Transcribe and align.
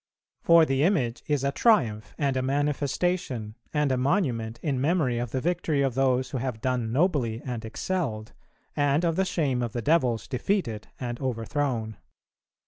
For 0.49 0.65
the 0.65 0.81
Image 0.81 1.21
is 1.27 1.43
a 1.43 1.51
triumph, 1.51 2.15
and 2.17 2.35
a 2.35 2.41
manifestation, 2.41 3.53
and 3.71 3.91
a 3.91 3.97
monument 3.97 4.59
in 4.63 4.81
memory 4.81 5.19
of 5.19 5.29
the 5.29 5.41
victory 5.41 5.83
of 5.83 5.93
those 5.93 6.31
who 6.31 6.39
have 6.39 6.59
done 6.59 6.91
nobly 6.91 7.39
and 7.45 7.63
excelled, 7.63 8.33
and 8.75 9.05
of 9.05 9.15
the 9.15 9.25
shame 9.25 9.61
of 9.61 9.73
the 9.73 9.81
devils 9.83 10.27
defeated 10.27 10.87
and 10.99 11.19
overthrown." 11.21 11.97